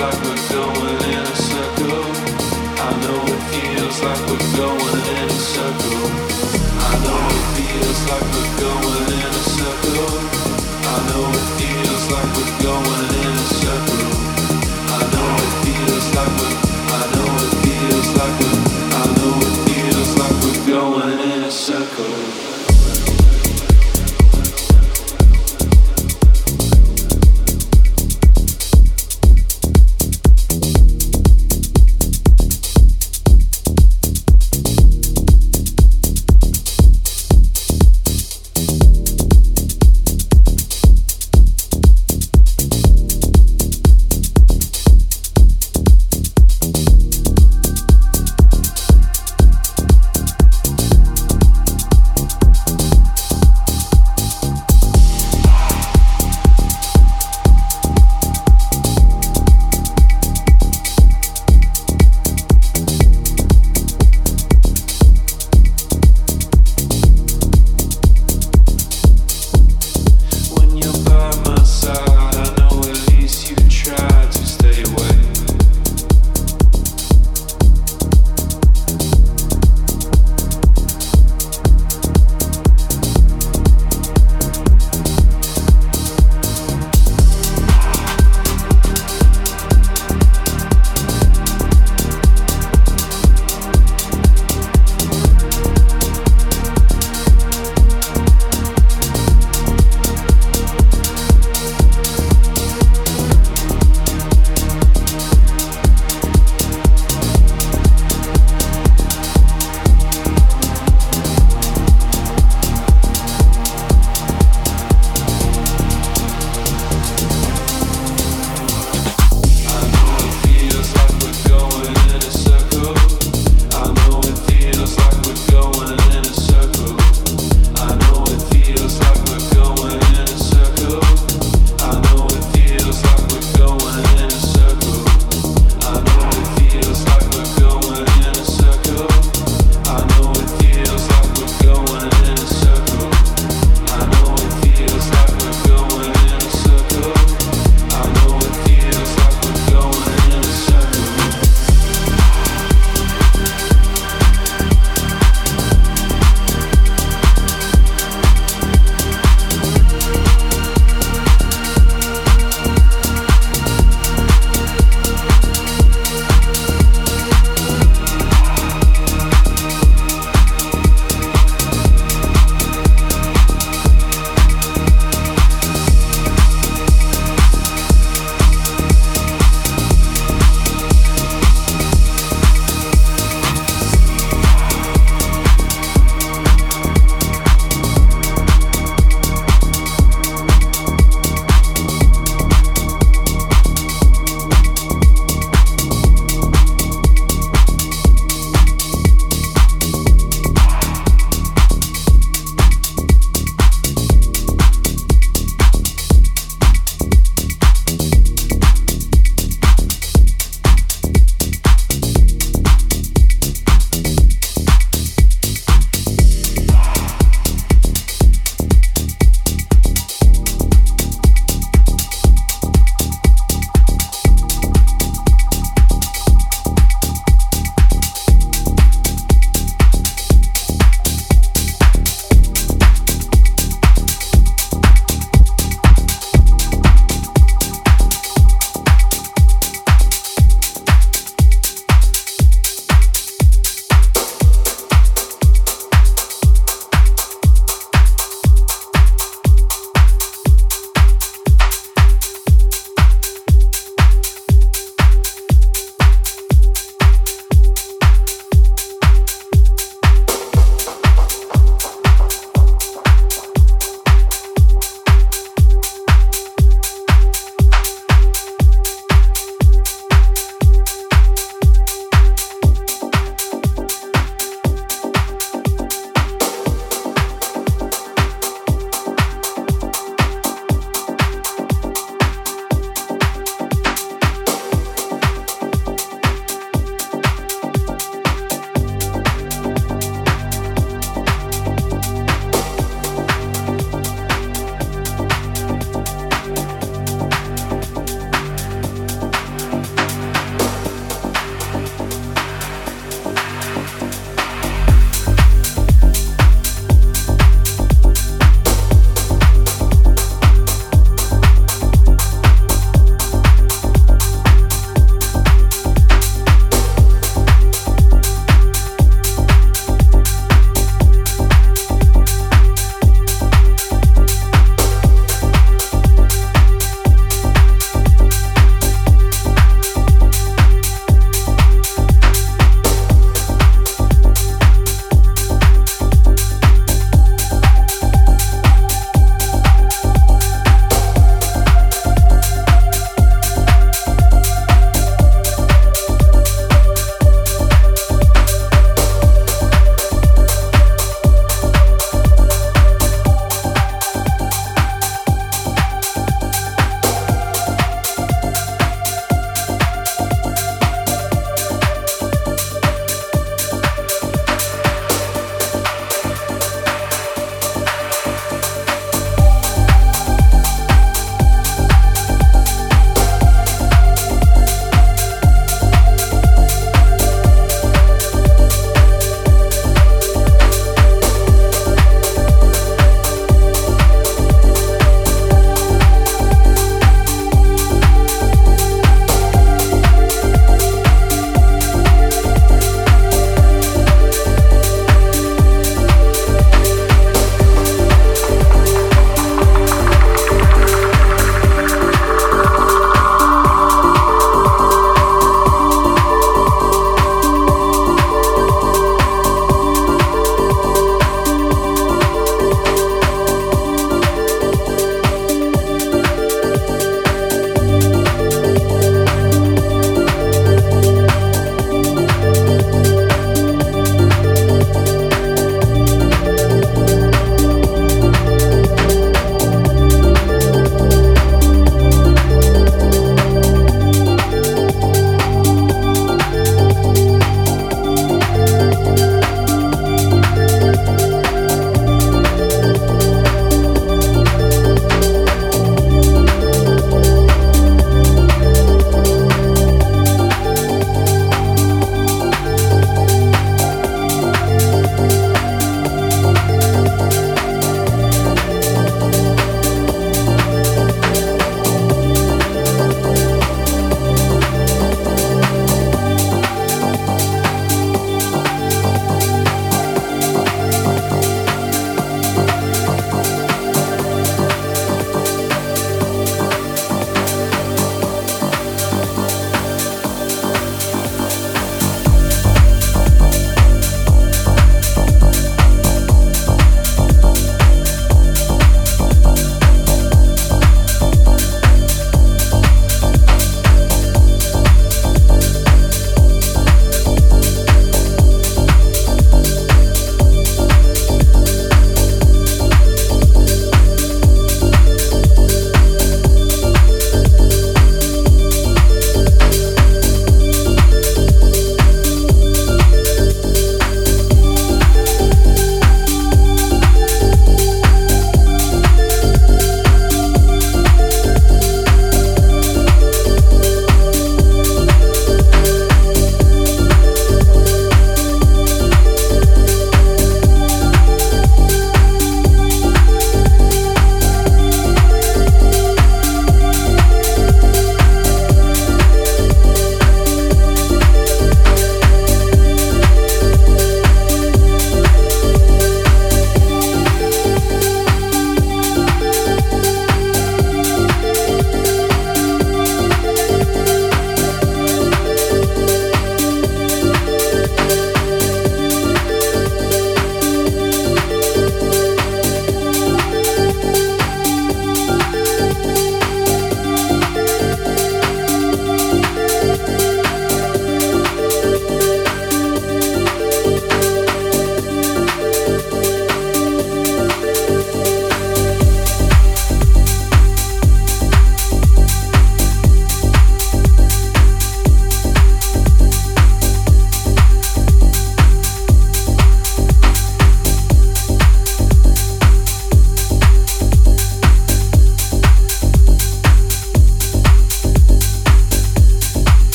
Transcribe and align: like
like 0.00 0.33